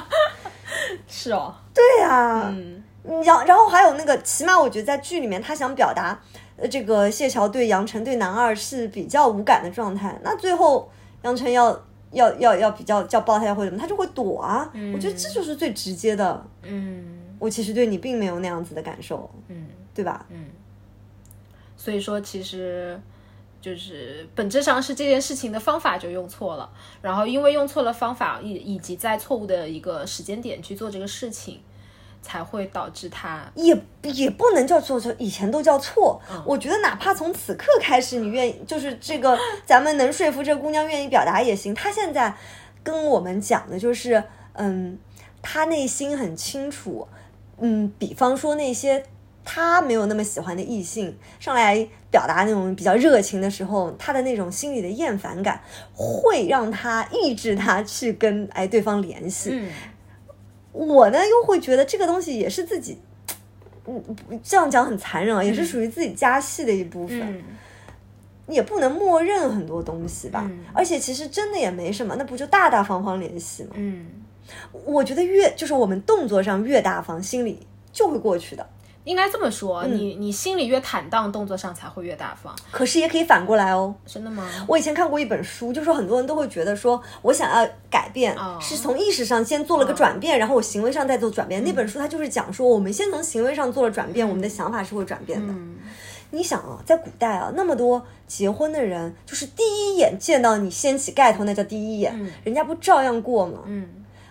[1.08, 2.82] 是哦，对呀、嗯
[3.22, 6.18] 然然后还有那个，起码我觉得在剧里面，他想表达，
[6.56, 10.18] 呃，这个谢桥对杨晨对男二是比较无感的状态。
[10.22, 10.90] 那最后
[11.22, 11.70] 杨晨要
[12.12, 14.70] 要要要比较叫抱他或者什么，他就会躲啊。
[14.94, 16.46] 我觉得这就是最直接的。
[16.62, 20.24] 嗯我其实对你并没有那样子的感受，嗯对吧？
[20.30, 20.46] 嗯，
[21.76, 23.00] 所以说其实。
[23.60, 31.62] 就是本质上是这件事情的方法就用错了，然后因为用错了方法，以以及在错误的一个时间点去做这个事情，
[32.24, 36.18] 才会导致他也也不能叫错错，以前都叫错。
[36.46, 41.74] 我觉得哪怕从此刻开始，你愿意，就是这个咱们能说服这个姑娘愿意表达也行。
[41.74, 42.34] 她现在
[42.82, 44.98] 跟我们讲的就是，嗯，
[45.42, 47.06] 她内心很清楚，
[47.58, 49.04] 嗯，比方说那些
[49.44, 55.60] 她没有那么喜欢的异性上来表达那种比较热情的时候，她的那种心里的厌烦感，
[55.92, 59.50] 会让她抑制她去跟哎对方联系。
[59.52, 59.70] 嗯
[60.74, 62.98] 我呢又会觉得这个东西也是自己，
[63.86, 67.42] 嗯，不这样讲很残忍啊，也是属于自己家戏的一部分，嗯
[68.46, 70.42] 也不能默认很多东西吧。
[70.46, 73.70] 嗯而且其实真的也没什么，那不就大大方方联系吗？
[73.76, 74.06] 嗯，
[74.84, 78.68] 我觉得越就是我们动作上越大方，心里就会过去的。
[79.04, 83.94] 应该这么说，你你心里越坦荡，动作上才会越大方，可是也可以反过来哦。
[84.06, 84.48] 真的吗？
[84.66, 91.62] 我以前看过一本书，就说很多人都会觉得说，我想要改变，哦是从意识上先做了个转变，然后我行为上再做转变。
[91.62, 95.52] 那本书它就是讲说，我们先从行为上做了转变，我们的想法是会转变的。
[95.52, 95.76] 嗯
[96.30, 103.60] 你想啊，在古代啊，那么多结婚的人，就是第一眼见到你掀起盖头，那叫第一眼，嗯人家不照样过吗？
[103.66, 103.86] 嗯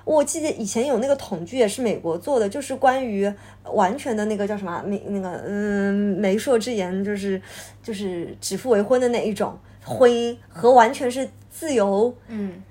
[0.05, 3.31] 我记得以前有那个统计，也是美国做的，就是关于
[3.71, 7.41] 完全的那个叫什么啊媒那个嗯媒妁之言，就是
[7.81, 12.61] 就是指腹为婚的那一种婚姻和完全是自由嗯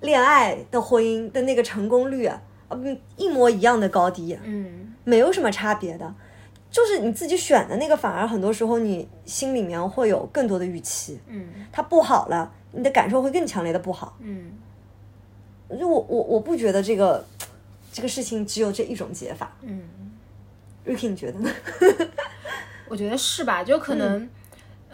[0.00, 4.38] 恋爱的婚姻的那个成功率啊，嗯一模一样的高低。
[4.44, 6.14] 嗯没有什么差别的，
[6.70, 14.16] 就是你自己选的那个，反而很多时候你心里面会有更多的预期，嗯它不好了，你的感受会更强烈的不好。
[14.20, 14.52] 嗯
[15.78, 17.24] 就我我我不觉得这个
[17.92, 19.52] 这个事情只有这一种解法。
[19.62, 19.82] 嗯
[20.86, 21.50] ，Ricky，你觉得呢？
[22.88, 23.64] 我觉得是吧？
[23.64, 24.28] 就可能，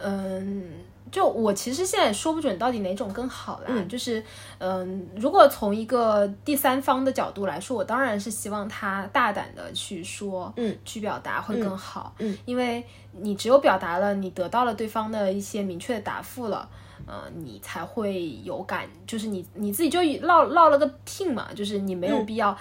[0.03, 0.71] 嗯。
[1.11, 4.23] 就我其实现在也说不准到底哪种更好啦，就是，
[4.59, 16.69] 嗯，如果从一个第三方的角度来说，我当然是希望他大胆的去说，嗯，去表达会更好，嗯，因为你只有表达了，你得到了对方的一些明确的答复了，
[17.09, 22.55] 呃，你才会有感，就是你你自己就落落了个听嘛，就是你没有必要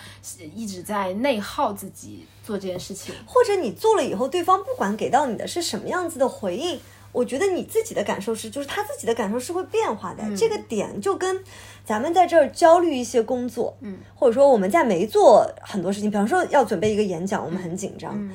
[0.55, 6.79] 一直在内耗自己做这件事情，或者你做了以后，对方不管给到你的是什么样子的回应，
[7.11, 10.23] 我觉得你自己的感受是，就是他自己的感受是会变化的。
[10.37, 11.43] 这个点就跟
[11.83, 18.13] 咱们在这儿焦虑一些工作，嗯，或者说我们在没做很多事情，比方说要准备一个演讲，我们很紧张。
[18.15, 18.31] 嗯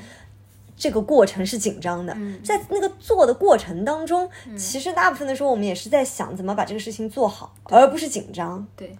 [0.83, 8.67] 这个过程是紧张的，在那个做的过程当中，嗯其实大部分的时候我们也是在想怎么把这个事情做好，而不是紧张。
[8.75, 8.99] 对。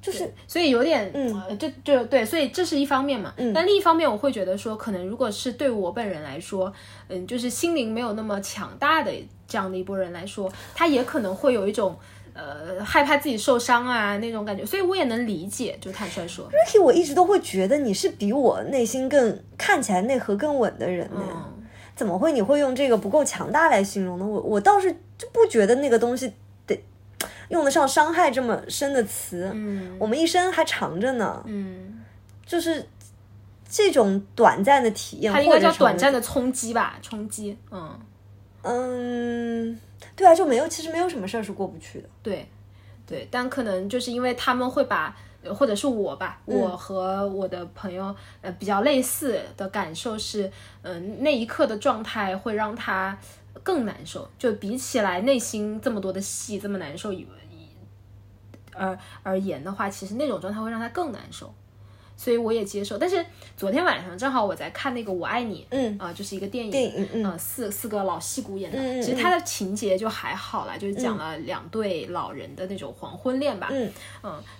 [0.00, 3.34] 就是所以有点，嗯，呃，就就对，所以这是一方面嘛。
[3.36, 6.72] 嗯，但另一方面，我会觉得说，可能如果是对我本人来说，
[7.08, 9.12] 嗯，就是心灵没有那么强大的
[9.46, 11.94] 这样的一波人来说，他也可能会有一种。
[12.40, 21.22] 呃，害怕自己受伤啊那种感觉，所以我也能理解，就坦率说 Ricky，我一直都会觉得你是比我内心更看起来内核更稳的人呢。
[21.30, 21.56] 嗯
[21.96, 24.26] 怎么会你会用这个不够强大来形容呢？
[24.26, 26.32] 我我倒是就不觉得那个东西
[26.64, 26.82] 得
[27.50, 29.50] 用得上伤害这么深的词。
[29.52, 32.00] 嗯我们一生还长着呢，嗯，
[32.46, 32.86] 就是
[33.68, 35.70] 这种短暂的体验，它应该叫。
[35.74, 38.00] 短暂的冲击吧，冲击，嗯，
[38.62, 39.78] 嗯，
[40.16, 42.08] 对啊，就没有，其实没有什么事儿是过不去的。
[42.22, 42.48] 对，
[43.06, 50.50] 对，但可能就是因为他们会把，呃或者是我吧，我和我的朋友呃比较类似的感受是，
[50.82, 53.18] 嗯、那一刻的状态会让他
[53.62, 57.26] 更难受，就比起来内心这么多的戏这么难受以
[58.72, 61.52] 而而言的话，其实那种状态会让他更难受。
[62.20, 63.24] 所以我也接受，但是
[63.56, 65.96] 昨天晚上正好我在看那个《我爱你》，嗯。
[65.98, 73.90] 啊、就是一个电影，电影嗯呃，四四个老戏骨演的，其实它的情节就还好啦，就是讲了两对老人的那种黄昏恋吧，嗯。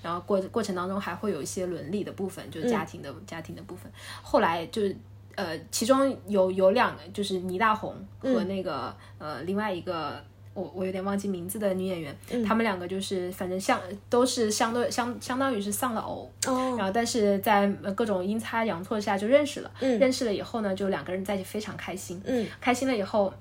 [0.03, 3.93] 然后过过程当中还会有一些伦理的部分，就是家庭的、家庭的部分。
[4.23, 4.97] 后来就是
[5.35, 10.25] 呃，其中有有两个，就是倪大红和那个、呃另外一个。
[10.61, 23.33] 我我有点忘记名字的女演员，他们两个就是反正相都是相对相相当于是丧了偶，哦，然后但是在呃各种阴差阳错下就认识了，认识了以后呢，就两个人在一起非常开心，嗯，开心了以后，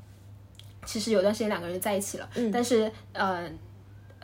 [0.86, 3.50] 其实有段时间两个人在一起了，但是呃，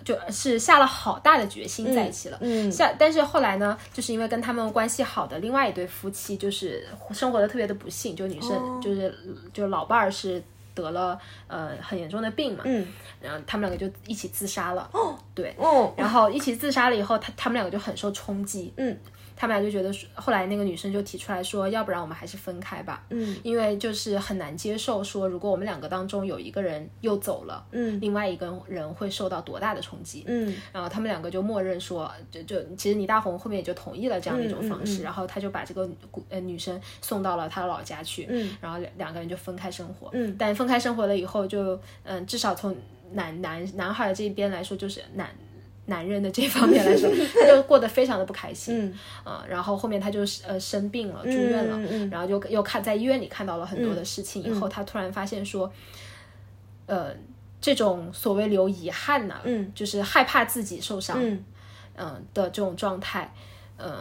[0.04, 2.72] 就是下了好大的决心在一起了，嗯。
[2.72, 8.80] 下但是后来呢，就是因为跟他们关系好的另外一对夫妻，就是生活的特别的不幸，就女生、哦。
[8.84, 9.14] 就是
[9.54, 10.42] 就老伴儿是
[10.76, 12.86] 得了呃很严重的病嘛，嗯，
[13.20, 15.18] 然后他们两个就一起自杀了，哦。
[15.34, 18.98] 对，哦，然后一起自杀了以后，他他们两个就很受冲击，嗯，
[19.36, 28.00] 他们俩就觉得说，后来那个女生就提出来说，要不然我们还是分开吧，嗯，因为就是很难接受说，如果我们两个当中有一个人又走了，嗯。
[28.00, 30.56] 另外一个人会受到多大的冲击，嗯。
[30.72, 35.90] 然后他们两个就默认说，就就其实倪大红后面也就同意了这样的一种方嗯式，然后他就把这个
[36.30, 38.56] 呃女生送到了他的老家去，嗯。
[38.62, 40.36] 然后两两个人就分开生活，嗯。
[40.40, 42.76] 但分开生活了以后就，嗯，至少从
[43.12, 45.30] 男男男孩这边来说，就是男
[45.88, 48.94] 男人的这方面来说， 他就过得非常的不开心，嗯。
[49.24, 55.72] 呃，然后后面他就是呃生病了，住院了，嗯嗯然后就又看在医院里看到了很多的事情以后，他突然发现说，
[56.88, 57.12] 呃，
[57.62, 59.72] 这种所谓留遗憾呐、嗯。
[59.76, 61.44] 就是害怕自己受伤，嗯。
[61.98, 63.34] 嗯、的这种状态，
[63.78, 63.94] 嗯、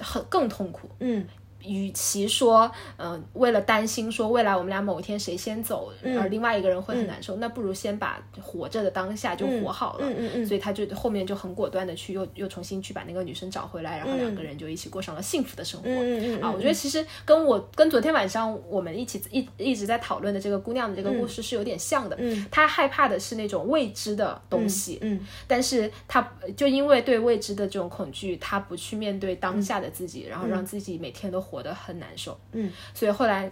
[0.00, 0.88] 很更痛苦。
[1.00, 1.26] 嗯
[1.64, 10.06] 与其说，嗯、为了担心说未来我们俩某一天谁先走，嗯而另外一个人会很难受，那不如先把活着的当下就活好了。
[10.06, 15.88] 嗯嗯嗯所以他就后面就很果断的去又又重新去把那个女生找回来，然后两个人就一起过上了幸福的生活。
[15.88, 22.16] 嗯嗯啊，我觉得其实跟我跟昨天晚上我们一起一一直在讨论的这个姑娘的这个故事是有点像的。
[22.18, 32.38] 嗯，她害怕的是那种未知的东西，嗯但是她就因为对未知的这种恐惧，她不去面对当下的自己，然后让自己每天都活得很难受。
[32.52, 33.50] 嗯，所以后来。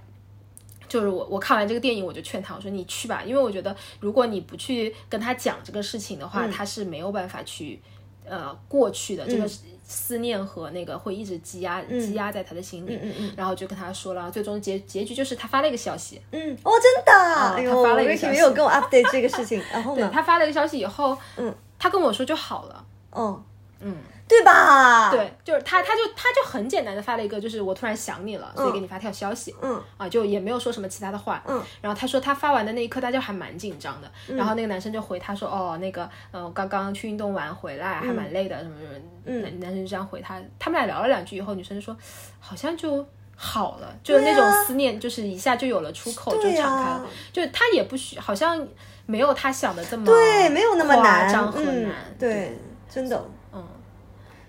[0.89, 7.83] 就是我，我看完这个电影，我就劝他，我说你去吧，因为我觉得如果你不去跟他讲这个事情的嗯话，他是没有办法去
[8.25, 9.51] 呃过去的，这个
[9.83, 12.97] 思念和那个会一直积压、积压在他的心里。
[13.03, 20.09] 嗯嗯然后就跟他说了，最终结结局就是他发了一个消息，嗯，哦，真的啊，哎呦他发了一个消息没有跟我 update 这个事情， 然后呢？
[20.15, 22.87] 他发了一个消息以后，嗯，他跟我说就好了。
[23.11, 23.45] 嗯
[23.81, 23.97] 嗯，
[24.29, 25.11] 对吧？
[25.11, 41.97] 对，就是他，他就他就很简单的发了一个，就是我突然想你了，所以给你发条消息，嗯啊，就也没有说什么其他的话，嗯，然后他说他发完的那一刻，他就还蛮紧张的，然后那个男生就回他说，哦，那个，嗯、刚刚去运动完回来，还蛮累的，什么什么，嗯男男生就这样回他，他们俩聊了两句以后，女生就说，
[42.41, 43.07] 好像就。
[43.39, 46.97] 好了，就是那种思念，就是一下就有了出口，就敞开了。
[46.97, 48.67] 啊就他也不需，好像
[49.05, 52.59] 没有他想的这么对，没有那么夸难，张和嗯难。，对，
[52.89, 53.23] 真的。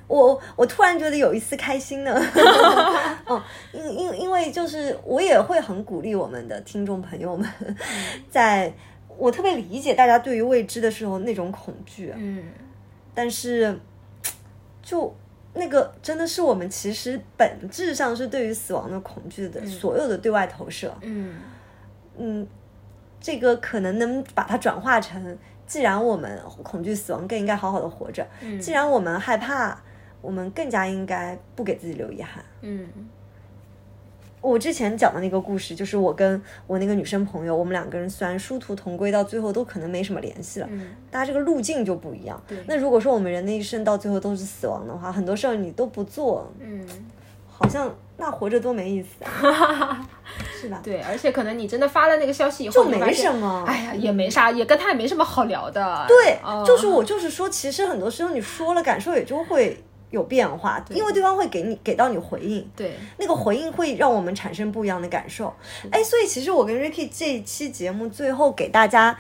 [0.08, 2.14] 嗯，我我突然觉得有一丝开心呢，
[3.26, 3.42] 哦，
[3.74, 7.50] 因因因为就是我也会很鼓励我们的听众朋友们，
[8.32, 8.74] 在
[9.18, 12.44] 我特别理解大家对于未知的时候那种恐惧，嗯，
[13.14, 13.78] 但是
[14.82, 15.14] 就
[15.54, 21.36] 那个真的是我们其实本质上是对于死亡的恐惧的所有的对外投射，嗯。
[22.20, 22.48] 嗯，
[23.22, 25.38] 这个可能能把它转化成，
[25.68, 28.60] 既然我们恐惧死亡，更应该好好的活着；嗯。
[28.60, 29.80] 既然我们害怕，
[30.22, 32.44] 我们更加应该不给自己留遗憾。
[32.62, 32.88] 嗯
[34.40, 42.42] 我之前讲的那个故事，就是我跟我那个女生朋友，我们两个人虽然殊途同归，到最后都可能没什么联系了，嗯大家这个路径就不一样。
[42.68, 46.88] 那如果说我们人的一生到最后都是死亡的话，很多事儿你都不做，嗯，
[47.50, 50.08] 好像那活着多没意思啊，
[50.62, 50.80] 是吧？
[50.84, 56.06] 对，而且可能你真的发了那个消息以后，就没什么哎呀，也没啥，也跟他也没什么好聊的。
[56.08, 65.54] 对，哦就是我就是说，其实很多时候你说了，感受也就会有变化，因为对方会给你给到你回应，对，那个回应会让我们产生不一样的感受。
[65.92, 69.18] 哎，所以其实我跟 Ricky 这一期节目最后给大家，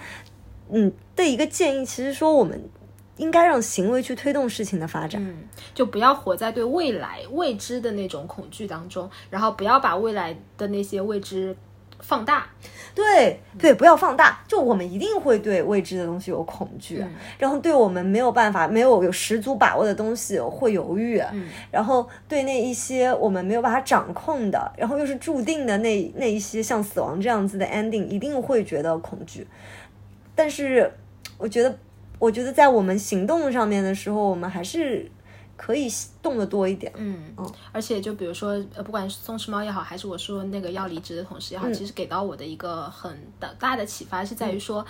[0.72, 2.70] 嗯的一个建议，其实说我们
[3.18, 5.22] 应该让行为去推动事情的发展。
[5.22, 5.36] 嗯，
[5.74, 11.56] 就不要活在对未来未知的那种恐惧当中，然后不要把未来的那些未知
[12.08, 12.48] 放大。
[12.96, 14.40] 对对，不要放大。
[14.48, 29.46] 就我们一定会对未知的东西有恐惧，嗯然后对我们没有办法、没有有十足把握的东西会犹豫，嗯然后对那一些我们没有办法掌控的，然后又是注定的那那一些像死亡这样子的 ending，一定会觉得恐惧。
[30.34, 30.92] 但是
[31.38, 31.78] 我觉得，
[32.18, 35.08] 我觉得在我们行动上面的时候，我们还是
[35.58, 35.92] 可以
[36.22, 36.94] 动的多一点。
[36.96, 37.34] 嗯，
[37.74, 44.86] 而且就比如说，呃，不管是松弛猫也好，还是我说那个要离职的同事也好，其实给到我的一个很大大的启发是在于说，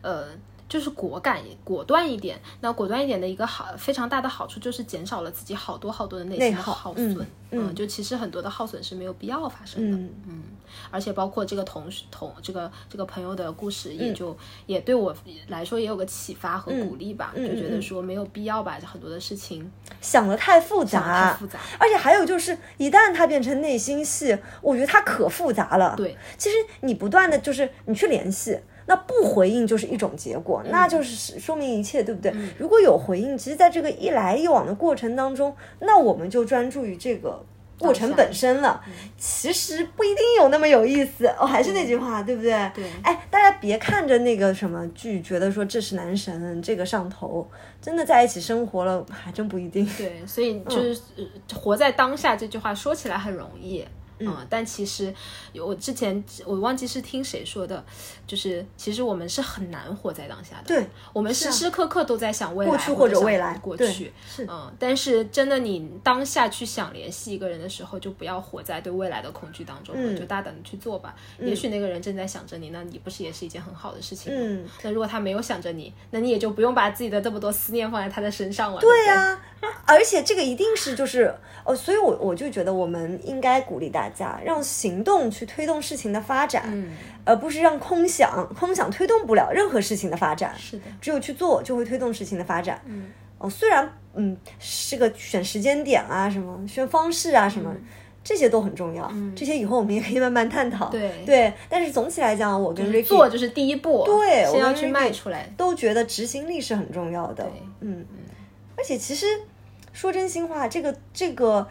[0.00, 0.26] 呃。
[0.68, 2.40] 就是果敢、果断一点。
[2.60, 7.26] 那果断一点的一个好、非常大的好处就是减少了自己好多好多的内心的耗耗损。
[7.52, 9.96] 嗯就其实很多的耗损是没有必要发生的。
[9.96, 10.42] 嗯
[10.90, 14.36] 而且包括这个同事同这个这个朋友的故事，也就、
[14.66, 15.14] 也对我
[15.48, 21.58] 来说也有个启发和鼓励吧，嗯就觉得说没有必要把很多的事情想的太复杂，太复杂。
[21.78, 25.94] 而且还有就是，一旦它变成内心戏，我觉得它可复杂了。
[25.96, 32.32] 对，其实你不断的就是你去联系，那不回应就是一种结果，那就是说明一切，对不对？
[32.58, 37.44] 如果有回应，其实在这个一来一往的过程当中，那我们就专注于这个。
[37.78, 38.82] 过程本身了，
[39.18, 41.26] 其实不一定有那么有意思。
[41.38, 42.52] 哦，还是那句话，对不对？
[42.74, 47.46] 对哎，大家别看着那个什么剧，觉得说这是男神，这个上头，
[47.78, 49.86] 真的在一起生活了，还真不一定。
[49.98, 51.24] 对，所以就是、呃
[51.54, 53.84] 活在当下这句话说起来很容易。
[54.18, 55.12] 嗯，但其实
[55.54, 57.84] 我之前我忘记是听谁说的，
[58.26, 60.64] 就是其实我们是很难活在当下的。
[60.66, 64.12] 对，我们时时刻刻都在想未来，过去或者未来过去。
[64.26, 71.14] 是嗯，但是真的你当下去想联系一个人的时候，就不要活在对未来的恐惧当中就大胆的去做吧。
[71.38, 74.38] 也许那个人正在想着你，那你不是也是一件很好的事情吗？
[74.42, 78.80] 嗯，那如果他没有想着你，那你也就不用把自己的这么多思念放在他的身上了。
[78.80, 84.05] 对对不对呀、而且这个一定是就是哦，所以我我就觉得我们应该鼓励大家，
[84.44, 86.92] 让行动去推动事情的发展，嗯，
[87.24, 92.80] 而不是让空想，空想推动不了任何事情的发展，是的，只有去做就会推动事情的发展。
[92.86, 94.36] 嗯，哦，虽然嗯，
[94.88, 97.74] 这个选时间点啊，什么选方式啊，什么。
[98.28, 100.88] 这些都很重要，这些以后我们也可以慢慢探讨。
[100.88, 105.48] 对对，但是总体来讲，我跟 Ricky 做就是第一步，对我要去迈出来。
[105.56, 107.48] 都觉得执行力是很重要的。
[107.78, 108.04] 嗯，
[108.76, 109.26] 而且其实
[109.92, 111.68] 说真心话，这个这个，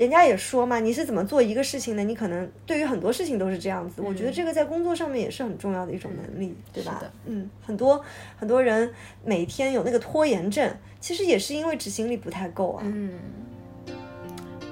[0.00, 4.00] 人家也说嘛，你是怎么做一个事情的，你可能对于很多事情都是这样子。
[4.00, 7.02] 我觉得这个在工作上面也是很重要的一种能力，对吧？
[7.26, 8.02] 嗯，很多
[8.38, 8.90] 很多人
[9.22, 12.82] 每天有那个拖延症，其实也是因为执行力不太够啊。
[12.86, 13.12] 嗯，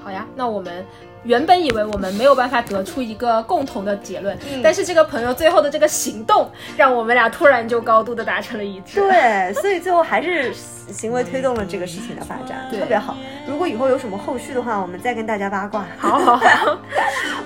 [0.03, 0.83] 好呀，那我们
[1.24, 9.00] 原本以为我们没有办法得出一个共同的结论，嗯但是这个朋友最后的这个行动，让我们俩突然就高度的达成了一致。
[9.00, 13.16] 对，所以最后还是行为推动了这个事情的发展，对特别好。
[13.46, 15.84] 如果以后有什么后续的话，我们再跟大家八卦。
[15.98, 16.78] 好好 好，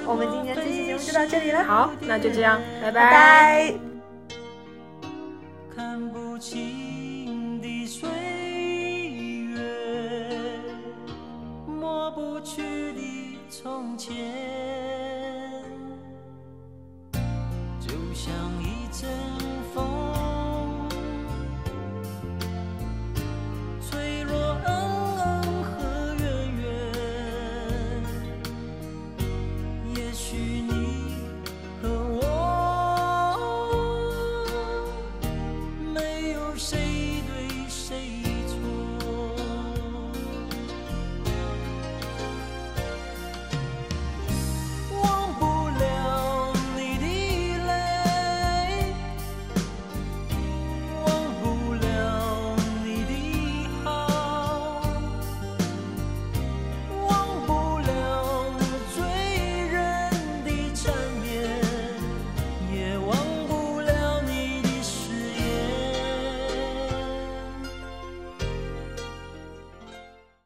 [0.07, 3.75] 我们今天这期节目就到这里了，好，那就这样，拜拜拜。
[5.75, 6.72] 看不清
[13.63, 14.62] 从前。